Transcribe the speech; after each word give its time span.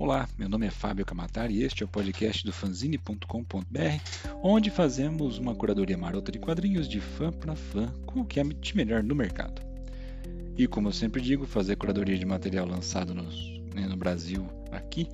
Olá, 0.00 0.26
meu 0.38 0.48
nome 0.48 0.66
é 0.66 0.70
Fábio 0.70 1.04
Camatar 1.04 1.50
e 1.50 1.62
este 1.62 1.82
é 1.82 1.84
o 1.84 1.88
podcast 1.88 2.42
do 2.42 2.54
fanzine.com.br, 2.54 4.00
onde 4.42 4.70
fazemos 4.70 5.36
uma 5.36 5.54
curadoria 5.54 5.98
marota 5.98 6.32
de 6.32 6.38
quadrinhos 6.38 6.88
de 6.88 6.98
fã 7.02 7.30
para 7.30 7.54
fã 7.54 7.92
com 8.06 8.20
o 8.20 8.24
que 8.24 8.40
é 8.40 8.42
de 8.42 8.74
melhor 8.74 9.02
no 9.02 9.14
mercado. 9.14 9.60
E 10.56 10.66
como 10.66 10.88
eu 10.88 10.92
sempre 10.92 11.20
digo, 11.20 11.44
fazer 11.44 11.76
curadoria 11.76 12.16
de 12.16 12.24
material 12.24 12.66
lançado 12.66 13.14
nos, 13.14 13.60
né, 13.74 13.86
no 13.86 13.94
Brasil 13.94 14.48
aqui 14.72 15.06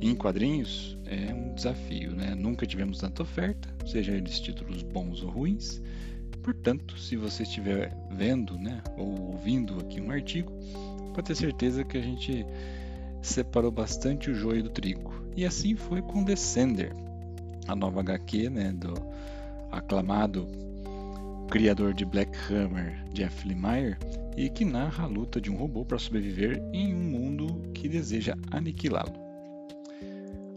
em 0.00 0.14
quadrinhos 0.14 0.96
é 1.04 1.34
um 1.34 1.52
desafio, 1.52 2.12
né? 2.12 2.34
Nunca 2.34 2.64
tivemos 2.64 2.96
tanta 2.96 3.22
oferta, 3.22 3.68
seja 3.84 4.12
eles 4.12 4.40
títulos 4.40 4.82
bons 4.82 5.22
ou 5.22 5.28
ruins. 5.28 5.82
Portanto, 6.42 6.98
se 6.98 7.14
você 7.14 7.42
estiver 7.42 7.94
vendo 8.10 8.58
né, 8.58 8.82
ou 8.96 9.32
ouvindo 9.32 9.78
aqui 9.80 10.00
um 10.00 10.10
artigo, 10.10 10.50
pode 11.12 11.26
ter 11.26 11.34
certeza 11.34 11.84
que 11.84 11.98
a 11.98 12.02
gente 12.02 12.46
separou 13.22 13.70
bastante 13.70 14.30
o 14.30 14.34
joio 14.34 14.62
do 14.62 14.70
trigo. 14.70 15.12
E 15.36 15.44
assim 15.44 15.76
foi 15.76 16.02
com 16.02 16.24
Descender, 16.24 16.92
a 17.66 17.76
nova 17.76 18.00
HQ 18.00 18.50
né, 18.50 18.72
do 18.72 18.94
aclamado 19.70 20.48
criador 21.50 21.92
de 21.92 22.04
Black 22.04 22.30
Hammer, 22.48 23.04
Jeff 23.12 23.46
Lemire, 23.46 23.96
e 24.36 24.48
que 24.48 24.64
narra 24.64 25.04
a 25.04 25.08
luta 25.08 25.40
de 25.40 25.50
um 25.50 25.56
robô 25.56 25.84
para 25.84 25.98
sobreviver 25.98 26.62
em 26.72 26.94
um 26.94 27.02
mundo 27.02 27.70
que 27.74 27.88
deseja 27.88 28.36
aniquilá-lo. 28.52 29.12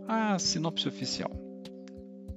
A 0.08 0.38
sinopse 0.38 0.88
oficial. 0.88 1.32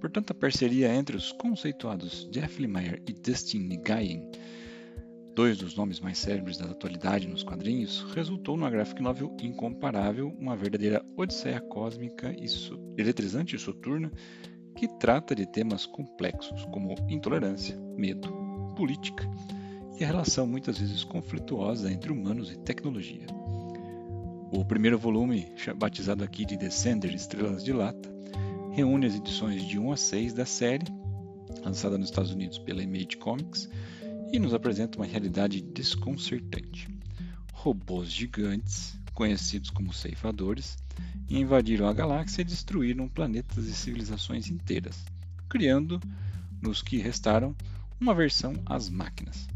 Portanto, 0.00 0.30
a 0.30 0.34
parceria 0.34 0.94
entre 0.94 1.16
os 1.16 1.32
conceituados 1.32 2.28
Jeff 2.30 2.60
Lemire 2.60 3.02
e 3.06 3.12
Dustin 3.12 3.68
Nguyen 3.68 4.30
dois 5.36 5.58
dos 5.58 5.76
nomes 5.76 6.00
mais 6.00 6.16
célebres 6.16 6.56
da 6.56 6.64
atualidade 6.64 7.28
nos 7.28 7.42
quadrinhos, 7.42 8.06
resultou 8.14 8.56
numa 8.56 8.70
graphic 8.70 9.02
novel 9.02 9.36
incomparável, 9.42 10.34
uma 10.38 10.56
verdadeira 10.56 11.04
odisseia 11.14 11.60
cósmica 11.60 12.32
e 12.32 12.46
eletrizante 12.98 13.54
e 13.54 13.58
soturna 13.58 14.10
que 14.74 14.88
trata 14.98 15.34
de 15.34 15.44
temas 15.44 15.84
complexos 15.84 16.64
como 16.72 16.94
intolerância, 17.10 17.76
medo, 17.98 18.30
política 18.74 19.28
e 20.00 20.04
a 20.04 20.06
relação 20.06 20.46
muitas 20.46 20.78
vezes 20.78 21.04
conflituosa 21.04 21.92
entre 21.92 22.10
humanos 22.10 22.50
e 22.50 22.56
tecnologia. 22.56 23.26
O 24.50 24.64
primeiro 24.64 24.98
volume, 24.98 25.52
batizado 25.76 26.24
aqui 26.24 26.46
de 26.46 26.56
Descender 26.56 27.14
Estrelas 27.14 27.62
de 27.62 27.74
Lata, 27.74 28.10
reúne 28.72 29.04
as 29.04 29.14
edições 29.14 29.66
de 29.66 29.78
1 29.78 29.92
a 29.92 29.96
6 29.98 30.32
da 30.32 30.46
série, 30.46 30.86
lançada 31.62 31.98
nos 31.98 32.08
Estados 32.08 32.32
Unidos 32.32 32.58
pela 32.58 32.82
Image 32.82 33.18
Comics, 33.18 33.68
e 34.32 34.38
nos 34.38 34.54
apresenta 34.54 34.98
uma 34.98 35.06
realidade 35.06 35.60
desconcertante. 35.60 36.88
Robôs 37.52 38.10
gigantes, 38.10 38.98
conhecidos 39.14 39.70
como 39.70 39.92
ceifadores, 39.92 40.76
invadiram 41.28 41.88
a 41.88 41.92
galáxia 41.92 42.42
e 42.42 42.44
destruíram 42.44 43.08
planetas 43.08 43.66
e 43.66 43.72
civilizações 43.72 44.48
inteiras, 44.48 45.04
criando, 45.48 46.00
nos 46.60 46.82
que 46.82 46.98
restaram, 46.98 47.54
uma 48.00 48.14
versão 48.14 48.54
às 48.66 48.88
máquinas. 48.88 49.48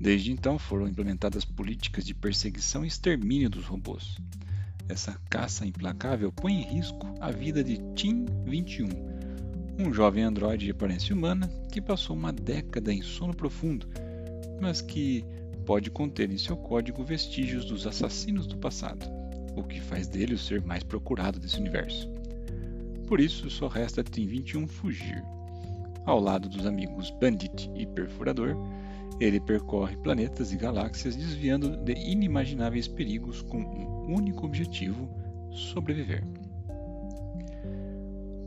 Desde 0.00 0.30
então 0.30 0.58
foram 0.58 0.86
implementadas 0.86 1.44
políticas 1.44 2.04
de 2.04 2.14
perseguição 2.14 2.84
e 2.84 2.88
extermínio 2.88 3.50
dos 3.50 3.64
robôs. 3.64 4.16
Essa 4.88 5.20
caça 5.28 5.66
implacável 5.66 6.32
põe 6.32 6.54
em 6.54 6.62
risco 6.62 7.06
a 7.20 7.30
vida 7.30 7.62
de 7.62 7.78
Team 7.94 8.24
21, 8.46 9.17
um 9.78 9.92
jovem 9.92 10.24
androide 10.24 10.64
de 10.64 10.72
aparência 10.72 11.14
humana 11.14 11.48
que 11.70 11.80
passou 11.80 12.16
uma 12.16 12.32
década 12.32 12.92
em 12.92 13.00
sono 13.00 13.32
profundo, 13.32 13.86
mas 14.60 14.80
que 14.80 15.24
pode 15.64 15.88
conter 15.88 16.30
em 16.32 16.36
seu 16.36 16.56
código 16.56 17.04
vestígios 17.04 17.64
dos 17.64 17.86
assassinos 17.86 18.46
do 18.46 18.56
passado, 18.56 19.06
o 19.54 19.62
que 19.62 19.80
faz 19.80 20.08
dele 20.08 20.34
o 20.34 20.38
ser 20.38 20.62
mais 20.62 20.82
procurado 20.82 21.38
desse 21.38 21.60
universo. 21.60 22.08
Por 23.06 23.20
isso, 23.20 23.48
só 23.48 23.68
resta 23.68 24.00
a 24.00 24.04
Team 24.04 24.26
21 24.26 24.66
fugir. 24.66 25.22
Ao 26.04 26.18
lado 26.18 26.48
dos 26.48 26.66
amigos 26.66 27.10
Bandit 27.20 27.70
e 27.76 27.86
Perfurador, 27.86 28.56
ele 29.20 29.38
percorre 29.38 29.96
planetas 29.98 30.52
e 30.52 30.56
galáxias 30.56 31.14
desviando 31.14 31.76
de 31.76 31.92
inimagináveis 31.92 32.88
perigos 32.88 33.42
com 33.42 33.58
um 33.58 34.14
único 34.14 34.44
objetivo: 34.44 35.08
sobreviver 35.50 36.24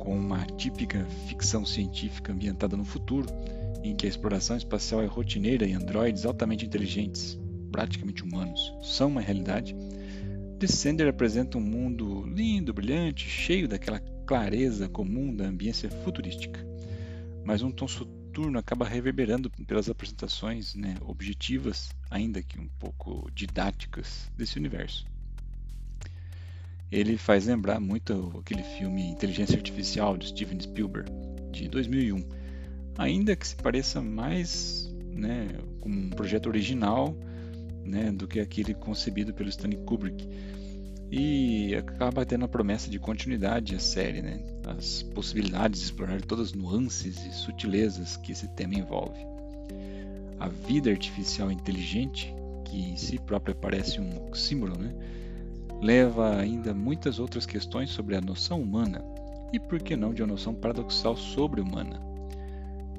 com 0.01 0.17
uma 0.17 0.45
típica 0.45 1.05
ficção 1.27 1.65
científica 1.65 2.33
ambientada 2.33 2.75
no 2.75 2.83
futuro, 2.83 3.27
em 3.83 3.95
que 3.95 4.05
a 4.05 4.09
exploração 4.09 4.57
espacial 4.57 5.01
é 5.01 5.05
rotineira 5.05 5.65
e 5.65 5.73
androides 5.73 6.25
altamente 6.25 6.65
inteligentes, 6.65 7.39
praticamente 7.71 8.23
humanos, 8.23 8.73
são 8.81 9.07
uma 9.07 9.21
realidade, 9.21 9.75
Descender 10.61 11.07
apresenta 11.07 11.57
um 11.57 11.61
mundo 11.61 12.23
lindo, 12.27 12.71
brilhante, 12.71 13.27
cheio 13.27 13.67
daquela 13.67 13.99
clareza 14.27 14.87
comum 14.87 15.35
da 15.35 15.45
ambiência 15.47 15.89
futurística. 15.89 16.63
Mas 17.43 17.63
um 17.63 17.71
tom 17.71 17.87
soturno 17.87 18.59
acaba 18.59 18.85
reverberando 18.87 19.49
pelas 19.49 19.89
apresentações 19.89 20.75
né, 20.75 20.93
objetivas, 21.01 21.89
ainda 22.11 22.43
que 22.43 22.59
um 22.59 22.67
pouco 22.77 23.27
didáticas, 23.33 24.31
desse 24.37 24.59
universo 24.59 25.10
ele 26.91 27.17
faz 27.17 27.45
lembrar 27.45 27.79
muito 27.79 28.33
aquele 28.39 28.63
filme 28.63 29.09
Inteligência 29.09 29.55
Artificial 29.55 30.17
de 30.17 30.27
Steven 30.27 30.59
Spielberg, 30.59 31.09
de 31.51 31.69
2001. 31.69 32.23
Ainda 32.97 33.35
que 33.35 33.47
se 33.47 33.55
pareça 33.55 34.01
mais 34.01 34.93
né, 35.09 35.47
com 35.79 35.89
um 35.89 36.09
projeto 36.09 36.47
original 36.47 37.15
né, 37.85 38.11
do 38.11 38.27
que 38.27 38.39
aquele 38.39 38.73
concebido 38.73 39.33
pelo 39.33 39.49
Stanley 39.49 39.77
Kubrick. 39.85 40.27
E 41.09 41.75
acaba 41.75 42.25
tendo 42.25 42.45
a 42.45 42.47
promessa 42.47 42.89
de 42.89 42.97
continuidade 42.97 43.75
a 43.75 43.79
série, 43.79 44.21
né? 44.21 44.39
as 44.65 45.03
possibilidades 45.03 45.79
de 45.79 45.85
explorar 45.85 46.21
todas 46.21 46.49
as 46.49 46.53
nuances 46.53 47.25
e 47.25 47.33
sutilezas 47.33 48.15
que 48.17 48.31
esse 48.31 48.47
tema 48.49 48.75
envolve. 48.75 49.19
A 50.39 50.47
vida 50.47 50.89
artificial 50.89 51.51
inteligente, 51.51 52.33
que 52.65 52.77
em 52.77 52.95
si 52.95 53.19
própria 53.19 53.53
parece 53.53 53.99
um 53.99 54.25
oxímoron, 54.27 54.77
né? 54.77 54.93
Leva 55.81 56.37
ainda 56.37 56.73
muitas 56.73 57.19
outras 57.19 57.45
questões 57.45 57.89
sobre 57.89 58.15
a 58.15 58.21
noção 58.21 58.61
humana 58.61 59.03
e, 59.51 59.59
por 59.59 59.81
que 59.81 59.95
não, 59.95 60.13
de 60.13 60.21
uma 60.21 60.29
noção 60.29 60.53
paradoxal 60.53 61.17
sobre-humana, 61.17 61.99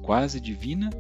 quase 0.03 0.41
divina, 0.41 0.91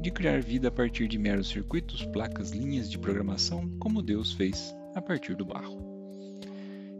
de 0.00 0.10
criar 0.10 0.42
vida 0.42 0.68
a 0.68 0.70
partir 0.70 1.08
de 1.08 1.18
meros 1.18 1.48
circuitos, 1.48 2.04
placas, 2.06 2.50
linhas 2.50 2.90
de 2.90 2.98
programação, 2.98 3.68
como 3.78 4.02
Deus 4.02 4.32
fez 4.32 4.74
a 4.94 5.00
partir 5.00 5.34
do 5.34 5.44
barro. 5.44 5.78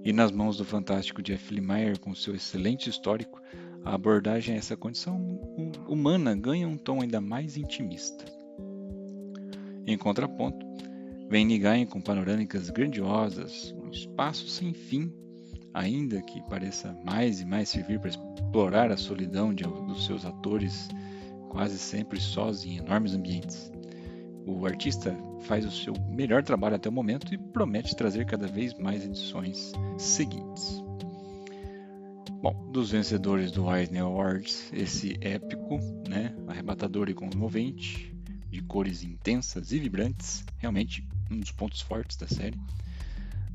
E 0.04 0.12
nas 0.12 0.30
mãos 0.30 0.56
do 0.56 0.64
fantástico 0.64 1.22
Jeff 1.22 1.52
Lemire, 1.52 1.98
com 1.98 2.14
seu 2.14 2.34
excelente 2.34 2.88
histórico, 2.88 3.40
a 3.84 3.94
abordagem 3.94 4.54
a 4.54 4.58
essa 4.58 4.76
condição 4.76 5.18
humana 5.88 6.34
ganha 6.34 6.66
um 6.66 6.76
tom 6.76 7.02
ainda 7.02 7.20
mais 7.20 7.56
intimista. 7.56 8.24
Em 9.86 9.96
contraponto, 9.96 10.66
Vem 11.30 11.44
Nigain 11.44 11.84
com 11.84 12.00
panorâmicas 12.00 12.70
grandiosas, 12.70 13.74
um 13.84 13.90
espaço 13.90 14.48
sem 14.48 14.72
fim, 14.72 15.12
ainda 15.74 16.22
que 16.22 16.40
pareça 16.48 16.96
mais 17.04 17.42
e 17.42 17.44
mais 17.44 17.68
servir 17.68 18.00
para 18.00 18.08
explorar 18.08 18.90
a 18.90 18.96
solidão 18.96 19.52
de, 19.52 19.62
dos 19.62 20.06
seus 20.06 20.24
atores, 20.24 20.88
quase 21.50 21.78
sempre 21.78 22.18
sós 22.18 22.64
em 22.64 22.78
enormes 22.78 23.12
ambientes. 23.12 23.70
O 24.46 24.64
artista 24.64 25.14
faz 25.40 25.66
o 25.66 25.70
seu 25.70 25.92
melhor 26.08 26.42
trabalho 26.42 26.76
até 26.76 26.88
o 26.88 26.92
momento 26.92 27.34
e 27.34 27.36
promete 27.36 27.94
trazer 27.94 28.24
cada 28.24 28.46
vez 28.46 28.72
mais 28.78 29.04
edições 29.04 29.72
seguintes. 29.98 30.82
Bom, 32.40 32.70
dos 32.72 32.92
vencedores 32.92 33.52
do 33.52 33.70
Eisner 33.70 34.02
Awards, 34.02 34.70
esse 34.72 35.18
épico, 35.20 35.78
né, 36.08 36.34
arrebatador 36.46 37.10
e 37.10 37.14
comovente, 37.14 38.14
de 38.50 38.62
cores 38.62 39.02
intensas 39.02 39.72
e 39.72 39.78
vibrantes, 39.78 40.44
realmente 40.56 41.06
um 41.30 41.38
dos 41.38 41.50
pontos 41.50 41.80
fortes 41.80 42.16
da 42.16 42.26
série, 42.26 42.58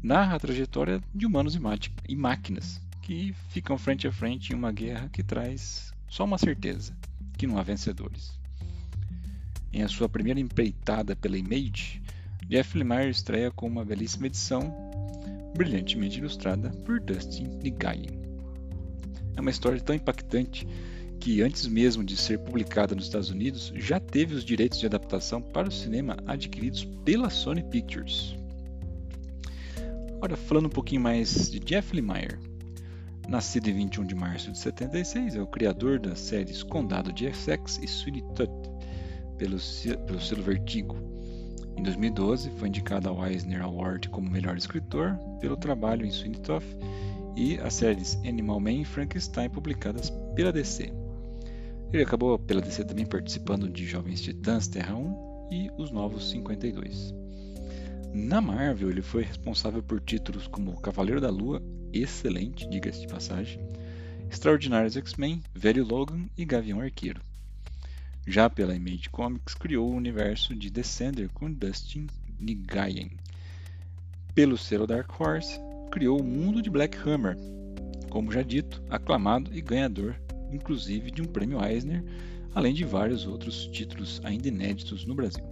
narra 0.02 0.36
a 0.36 0.40
trajetória 0.40 1.02
de 1.14 1.26
humanos 1.26 1.58
e 2.08 2.16
máquinas 2.16 2.82
que 3.02 3.34
ficam 3.50 3.78
frente 3.78 4.08
a 4.08 4.12
frente 4.12 4.52
em 4.52 4.56
uma 4.56 4.72
guerra 4.72 5.10
que 5.10 5.22
traz 5.22 5.94
só 6.08 6.24
uma 6.24 6.38
certeza, 6.38 6.96
que 7.38 7.46
não 7.46 7.58
há 7.58 7.64
vencedores. 7.64 8.40
Em 9.72 9.82
a 9.82 9.88
sua 9.88 10.08
primeira 10.08 10.40
empreitada 10.40 11.16
pela 11.16 11.38
Image, 11.38 12.02
Jeff 12.48 12.78
Lemire 12.78 13.10
estreia 13.10 13.52
com 13.52 13.68
uma 13.68 13.84
belíssima 13.84 14.28
edição, 14.28 14.74
brilhantemente 15.56 16.20
ilustrada 16.20 16.70
por 16.86 17.00
Dustin 17.00 17.48
Nguyen. 17.64 18.22
É 19.36 19.42
uma 19.42 19.50
história 19.50 19.82
tão 19.82 19.96
impactante 19.96 20.68
que, 21.24 21.42
antes 21.42 21.66
mesmo 21.68 22.04
de 22.04 22.18
ser 22.18 22.38
publicada 22.38 22.94
nos 22.94 23.06
Estados 23.06 23.30
Unidos, 23.30 23.72
já 23.78 23.98
teve 23.98 24.36
os 24.36 24.44
direitos 24.44 24.78
de 24.78 24.86
adaptação 24.86 25.42
para 25.42 25.70
o 25.70 25.72
cinema 25.72 26.18
adquiridos 26.28 26.84
pela 27.06 27.30
Sony 27.30 27.64
Pictures. 27.64 28.36
Agora, 30.18 30.36
falando 30.36 30.66
um 30.66 30.70
pouquinho 30.70 31.00
mais 31.00 31.50
de 31.50 31.62
Jeff 31.62 31.96
Lemire. 31.96 32.38
Nascido 33.30 33.70
em 33.70 33.74
21 33.74 34.06
de 34.06 34.16
março 34.16 34.52
de 34.52 34.58
76, 34.58 35.38
é 35.38 35.42
o 35.42 35.48
criador 35.48 35.98
das 35.98 36.20
séries 36.20 36.62
Condado 36.62 37.14
de 37.14 37.26
Essex 37.26 37.80
e 37.82 37.88
Sweeney 37.88 38.22
Todd, 38.36 38.52
pelo, 39.38 39.56
pelo 40.06 40.20
selo 40.20 40.44
Vertigo. 40.44 40.98
Em 41.78 41.84
2012, 41.84 42.52
foi 42.58 42.68
indicado 42.68 43.08
ao 43.08 43.26
Eisner 43.26 43.62
Award 43.62 44.10
como 44.10 44.30
melhor 44.30 44.58
escritor 44.58 45.18
pelo 45.40 45.56
trabalho 45.56 46.06
em 46.06 46.12
Sweeney 46.12 46.42
Todd 46.42 46.66
e 47.38 47.58
as 47.60 47.76
séries 47.76 48.20
Animal 48.28 48.60
Man 48.60 48.82
e 48.82 48.86
Frankenstein 48.86 49.50
publicadas 49.50 50.10
pela 50.36 50.52
DC. 50.52 51.03
Ele 51.94 52.02
acabou 52.02 52.40
pela 52.40 52.60
DC 52.60 52.86
também 52.86 53.06
participando 53.06 53.70
de 53.70 53.86
Jovens 53.86 54.20
Titãs 54.20 54.68
Terra 54.68 54.96
1 54.96 55.50
e 55.52 55.70
Os 55.78 55.92
Novos 55.92 56.32
52. 56.32 57.14
Na 58.12 58.42
Marvel, 58.42 58.90
ele 58.90 59.04
foi 59.04 59.22
responsável 59.22 59.84
por 59.84 60.02
títulos 60.02 60.48
como 60.48 60.82
Cavaleiro 60.82 61.22
da 61.22 61.30
Lua, 61.30 61.62
excelente, 61.94 62.68
diga-se 62.68 63.02
de 63.02 63.08
passagem, 63.08 63.60
Extraordinários 64.28 64.98
X-Men, 64.98 65.44
Velho 65.54 65.86
Logan 65.86 66.26
e 66.36 66.44
Gavião 66.44 66.82
Arqueiro. 66.82 67.22
Já 68.26 68.50
pela 68.50 68.76
Image 68.76 69.12
Comics, 69.12 69.54
criou 69.54 69.92
o 69.92 69.96
universo 69.96 70.56
de 70.56 70.72
Descender 70.72 71.30
com 71.32 71.54
Dustin 71.54 72.08
Nguyen. 72.42 73.12
Pelo 74.34 74.58
selo 74.58 74.88
Dark 74.88 75.12
Horse, 75.22 75.60
criou 75.92 76.20
o 76.20 76.24
mundo 76.24 76.60
de 76.60 76.72
Black 76.72 76.98
Hammer, 77.08 77.38
como 78.10 78.32
já 78.32 78.42
dito, 78.42 78.82
aclamado 78.90 79.56
e 79.56 79.62
ganhador, 79.62 80.16
inclusive 80.56 81.12
de 81.12 81.22
um 81.22 81.26
prêmio 81.26 81.64
Eisner, 81.64 82.04
além 82.54 82.74
de 82.74 82.84
vários 82.84 83.26
outros 83.26 83.68
títulos 83.68 84.22
ainda 84.24 84.48
inéditos 84.48 85.06
no 85.06 85.16
Brasil. 85.16 85.44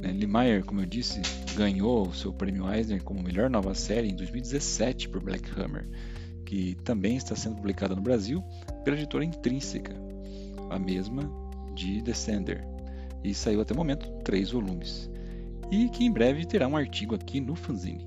Né, 0.00 0.12
Lee 0.12 0.62
como 0.62 0.80
eu 0.80 0.86
disse, 0.86 1.20
ganhou 1.54 2.08
o 2.08 2.14
seu 2.14 2.32
prêmio 2.32 2.72
Eisner 2.72 3.02
como 3.02 3.22
melhor 3.22 3.50
nova 3.50 3.74
série 3.74 4.08
em 4.08 4.14
2017 4.14 5.08
por 5.08 5.22
Black 5.22 5.48
Hammer, 5.58 5.88
que 6.44 6.76
também 6.84 7.16
está 7.16 7.34
sendo 7.34 7.56
publicada 7.56 7.94
no 7.94 8.02
Brasil 8.02 8.42
pela 8.84 8.96
editora 8.96 9.24
Intrínseca, 9.24 9.94
a 10.70 10.78
mesma 10.78 11.22
de 11.74 12.00
Descender, 12.02 12.66
e 13.24 13.34
saiu 13.34 13.60
até 13.60 13.74
o 13.74 13.76
momento 13.76 14.08
três 14.22 14.50
volumes, 14.50 15.10
e 15.70 15.88
que 15.88 16.04
em 16.04 16.12
breve 16.12 16.46
terá 16.46 16.68
um 16.68 16.76
artigo 16.76 17.14
aqui 17.14 17.40
no 17.40 17.56
fanzine. 17.56 18.06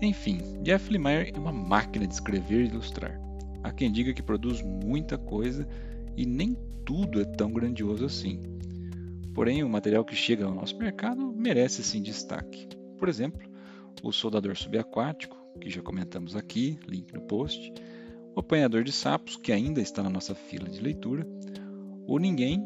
Enfim, 0.00 0.40
Jeff 0.62 0.90
Lemire 0.90 1.32
é 1.34 1.38
uma 1.38 1.52
máquina 1.52 2.06
de 2.06 2.14
escrever 2.14 2.62
e 2.62 2.68
ilustrar. 2.68 3.20
Há 3.62 3.70
quem 3.70 3.90
diga 3.90 4.12
que 4.12 4.22
produz 4.22 4.62
muita 4.62 5.16
coisa 5.16 5.66
e 6.16 6.26
nem 6.26 6.56
tudo 6.84 7.20
é 7.20 7.24
tão 7.24 7.52
grandioso 7.52 8.04
assim. 8.04 8.40
Porém, 9.34 9.62
o 9.62 9.68
material 9.68 10.04
que 10.04 10.14
chega 10.14 10.44
ao 10.44 10.54
nosso 10.54 10.76
mercado 10.76 11.32
merece 11.34 11.82
sim 11.82 12.02
destaque. 12.02 12.68
Por 12.98 13.08
exemplo, 13.08 13.40
o 14.02 14.12
soldador 14.12 14.56
subaquático, 14.56 15.36
que 15.60 15.70
já 15.70 15.80
comentamos 15.80 16.36
aqui, 16.36 16.78
link 16.86 17.12
no 17.12 17.22
post, 17.22 17.72
o 18.34 18.40
apanhador 18.40 18.84
de 18.84 18.92
sapos, 18.92 19.36
que 19.36 19.52
ainda 19.52 19.80
está 19.80 20.02
na 20.02 20.10
nossa 20.10 20.34
fila 20.34 20.68
de 20.68 20.80
leitura, 20.80 21.26
o 22.06 22.18
Ninguém, 22.18 22.64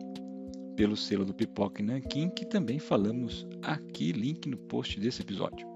pelo 0.76 0.96
selo 0.96 1.24
do 1.24 1.34
Pipoca 1.34 1.82
e 1.82 2.30
que 2.30 2.44
também 2.46 2.78
falamos 2.78 3.46
aqui, 3.62 4.12
link 4.12 4.48
no 4.48 4.56
post 4.56 5.00
desse 5.00 5.22
episódio. 5.22 5.75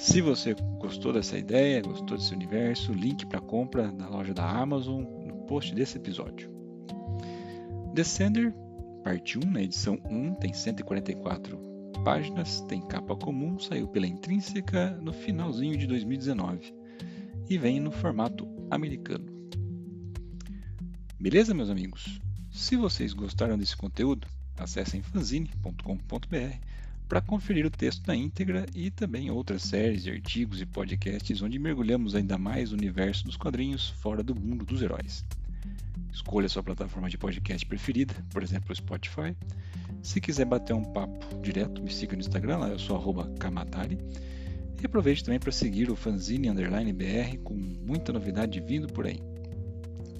Se 0.00 0.22
você 0.22 0.54
gostou 0.78 1.12
dessa 1.12 1.36
ideia, 1.36 1.82
gostou 1.82 2.16
desse 2.16 2.32
universo, 2.32 2.90
link 2.90 3.26
para 3.26 3.38
compra 3.38 3.92
na 3.92 4.08
loja 4.08 4.32
da 4.32 4.48
Amazon 4.48 5.02
no 5.02 5.44
post 5.44 5.74
desse 5.74 5.98
episódio. 5.98 6.50
Descender 7.92 8.54
Parte 9.04 9.38
1, 9.38 9.42
na 9.50 9.62
edição 9.62 10.00
1, 10.10 10.36
tem 10.36 10.54
144 10.54 11.58
páginas, 12.02 12.62
tem 12.62 12.80
capa 12.80 13.14
comum, 13.14 13.58
saiu 13.58 13.88
pela 13.88 14.06
Intrínseca 14.06 14.90
no 15.02 15.12
finalzinho 15.12 15.76
de 15.76 15.86
2019 15.86 16.74
e 17.50 17.58
vem 17.58 17.78
no 17.78 17.92
formato 17.92 18.48
americano. 18.70 19.26
Beleza, 21.20 21.52
meus 21.52 21.68
amigos? 21.68 22.18
Se 22.50 22.74
vocês 22.74 23.12
gostaram 23.12 23.58
desse 23.58 23.76
conteúdo, 23.76 24.26
acessem 24.56 25.02
fanzine.com.br 25.02 26.70
para 27.10 27.20
conferir 27.20 27.66
o 27.66 27.70
texto 27.70 28.06
na 28.06 28.14
íntegra 28.14 28.66
e 28.72 28.88
também 28.88 29.32
outras 29.32 29.62
séries 29.62 30.06
artigos 30.06 30.60
e 30.60 30.64
podcasts 30.64 31.42
onde 31.42 31.58
mergulhamos 31.58 32.14
ainda 32.14 32.38
mais 32.38 32.70
o 32.70 32.76
universo 32.76 33.24
dos 33.24 33.36
quadrinhos 33.36 33.90
fora 34.00 34.22
do 34.22 34.32
mundo 34.32 34.64
dos 34.64 34.80
heróis. 34.80 35.24
Escolha 36.12 36.48
sua 36.48 36.62
plataforma 36.62 37.10
de 37.10 37.18
podcast 37.18 37.66
preferida, 37.66 38.14
por 38.32 38.44
exemplo, 38.44 38.70
o 38.70 38.76
Spotify. 38.76 39.36
Se 40.00 40.20
quiser 40.20 40.44
bater 40.44 40.72
um 40.72 40.84
papo 40.84 41.36
direto, 41.42 41.82
me 41.82 41.92
siga 41.92 42.14
no 42.14 42.20
Instagram, 42.20 42.58
lá 42.58 42.68
eu 42.68 42.78
sou 42.78 43.02
kamatari. 43.40 43.98
E 44.80 44.86
aproveite 44.86 45.24
também 45.24 45.40
para 45.40 45.50
seguir 45.50 45.90
o 45.90 45.96
Fanzine 45.96 46.48
Underline 46.48 46.92
BR 46.92 47.38
com 47.42 47.54
muita 47.54 48.12
novidade 48.12 48.60
vindo 48.60 48.86
por 48.86 49.08
aí. 49.08 49.20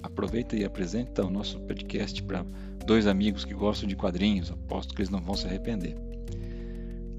Aproveita 0.03 0.57
e 0.57 0.65
apresenta 0.65 1.25
o 1.25 1.29
nosso 1.29 1.57
podcast 1.61 2.21
para 2.23 2.45
dois 2.85 3.07
amigos 3.07 3.45
que 3.45 3.53
gostam 3.53 3.87
de 3.87 3.95
quadrinhos, 3.95 4.51
aposto 4.51 4.93
que 4.93 4.99
eles 4.99 5.09
não 5.09 5.21
vão 5.21 5.37
se 5.37 5.47
arrepender. 5.47 6.10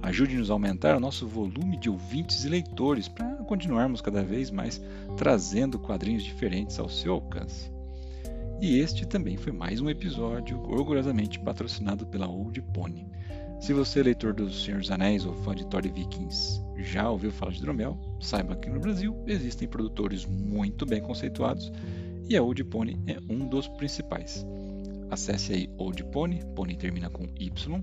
Ajude-nos 0.02 0.50
a 0.50 0.54
aumentar 0.54 0.96
o 0.96 1.00
nosso 1.00 1.28
volume 1.28 1.76
de 1.76 1.88
ouvintes 1.88 2.44
e 2.44 2.48
leitores 2.48 3.06
para 3.06 3.36
continuarmos 3.44 4.00
cada 4.00 4.24
vez 4.24 4.50
mais 4.50 4.82
trazendo 5.16 5.78
quadrinhos 5.78 6.24
diferentes 6.24 6.76
ao 6.80 6.88
seu 6.88 7.12
alcance. 7.12 7.70
E 8.60 8.78
este 8.78 9.06
também 9.06 9.36
foi 9.36 9.52
mais 9.52 9.80
um 9.80 9.88
episódio 9.88 10.60
orgulhosamente 10.68 11.38
patrocinado 11.38 12.04
pela 12.04 12.28
Old 12.28 12.60
Pony. 12.74 13.06
Se 13.60 13.72
você 13.72 14.00
é 14.00 14.02
leitor 14.02 14.34
dos 14.34 14.64
Senhor 14.64 14.80
dos 14.80 14.90
Anéis 14.90 15.24
ou 15.24 15.34
fã 15.34 15.54
de 15.54 15.64
Thor 15.66 15.86
e 15.86 15.88
Vikings 15.88 16.60
já 16.78 17.08
ouviu 17.08 17.30
falar 17.30 17.52
de 17.52 17.60
Dromel, 17.60 17.96
saiba 18.20 18.56
que 18.56 18.68
no 18.68 18.80
Brasil 18.80 19.16
existem 19.26 19.68
produtores 19.68 20.26
muito 20.26 20.84
bem 20.84 21.00
conceituados 21.00 21.72
e 22.28 22.36
a 22.36 22.42
Old 22.42 22.64
Pony 22.64 23.00
é 23.06 23.18
um 23.32 23.46
dos 23.46 23.68
principais. 23.68 24.44
Acesse 25.10 25.52
aí 25.52 25.70
Old 25.78 26.02
Pony, 26.06 26.42
Pony 26.56 26.76
termina 26.76 27.08
com 27.08 27.28
y.com.br 27.38 27.82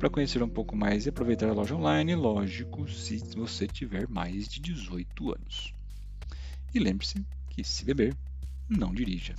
para 0.00 0.08
conhecer 0.08 0.42
um 0.42 0.48
pouco 0.48 0.74
mais 0.74 1.04
e 1.04 1.10
aproveitar 1.10 1.50
a 1.50 1.52
loja 1.52 1.76
online, 1.76 2.14
lógico, 2.14 2.88
se 2.88 3.18
você 3.36 3.66
tiver 3.66 4.08
mais 4.08 4.48
de 4.48 4.58
18 4.58 5.30
anos. 5.30 5.74
E 6.72 6.78
lembre-se 6.78 7.22
que 7.50 7.62
se 7.62 7.84
beber, 7.84 8.16
não 8.66 8.94
dirija. 8.94 9.34